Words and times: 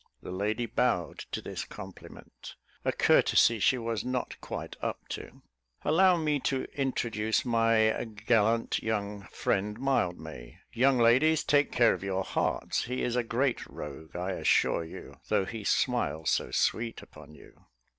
The 0.23 0.31
lady 0.31 0.65
bowed 0.65 1.19
to 1.31 1.43
this 1.43 1.63
compliment 1.63 2.55
a 2.83 2.91
courtesy 2.91 3.59
she 3.59 3.77
was 3.77 4.03
not 4.03 4.35
quite 4.41 4.75
up 4.81 5.07
to 5.09 5.43
"Allow 5.83 6.17
me 6.17 6.39
to 6.39 6.63
introduce 6.73 7.45
my 7.45 7.91
gallant 8.25 8.81
young 8.81 9.27
friend, 9.31 9.79
Mildmay 9.79 10.57
young 10.73 10.97
ladies, 10.97 11.43
take 11.43 11.71
care 11.71 11.93
of 11.93 12.01
your 12.03 12.23
hearts 12.23 12.85
he 12.85 13.03
is 13.03 13.15
a 13.15 13.21
great 13.23 13.63
rogue, 13.67 14.15
I 14.15 14.31
assure 14.31 14.83
you, 14.83 15.19
though 15.27 15.45
he 15.45 15.63
smiles 15.63 16.31
so 16.31 16.49
sweet 16.49 17.03
upon 17.03 17.35
you." 17.35 17.67